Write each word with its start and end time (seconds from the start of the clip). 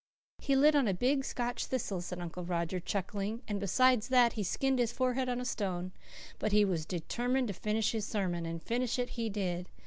"He 0.39 0.55
lit 0.55 0.73
on 0.75 0.87
a 0.87 0.95
big 0.95 1.23
Scotch 1.23 1.67
thistle," 1.67 2.01
said 2.01 2.19
Uncle 2.19 2.43
Roger, 2.43 2.79
chuckling, 2.79 3.43
"and 3.47 3.59
besides 3.59 4.07
that, 4.07 4.33
he 4.33 4.41
skinned 4.41 4.79
his 4.79 4.91
forehead 4.91 5.29
on 5.29 5.39
a 5.39 5.45
stone. 5.45 5.91
But 6.39 6.51
he 6.51 6.65
was 6.65 6.87
determined 6.87 7.49
to 7.49 7.53
finish 7.53 7.91
his 7.91 8.03
sermon, 8.07 8.47
and 8.47 8.63
finish 8.63 8.97
it 8.97 9.09
he 9.11 9.29
did. 9.29 9.69